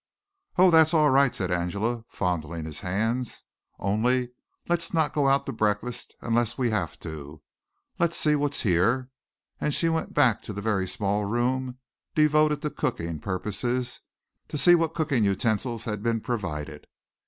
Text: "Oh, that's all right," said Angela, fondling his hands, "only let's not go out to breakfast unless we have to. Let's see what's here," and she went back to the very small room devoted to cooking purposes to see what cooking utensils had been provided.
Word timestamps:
"Oh, 0.57 0.71
that's 0.71 0.95
all 0.95 1.11
right," 1.11 1.35
said 1.35 1.51
Angela, 1.51 2.03
fondling 2.09 2.65
his 2.65 2.79
hands, 2.79 3.43
"only 3.77 4.31
let's 4.67 4.95
not 4.95 5.13
go 5.13 5.27
out 5.27 5.45
to 5.45 5.53
breakfast 5.53 6.15
unless 6.21 6.57
we 6.57 6.71
have 6.71 6.99
to. 7.01 7.43
Let's 7.99 8.17
see 8.17 8.33
what's 8.35 8.61
here," 8.61 9.11
and 9.59 9.75
she 9.75 9.89
went 9.89 10.15
back 10.15 10.41
to 10.41 10.53
the 10.53 10.59
very 10.61 10.87
small 10.87 11.25
room 11.25 11.77
devoted 12.15 12.63
to 12.63 12.71
cooking 12.71 13.19
purposes 13.19 14.01
to 14.47 14.57
see 14.57 14.73
what 14.73 14.95
cooking 14.95 15.23
utensils 15.23 15.83
had 15.85 16.01
been 16.01 16.19
provided. 16.19 16.87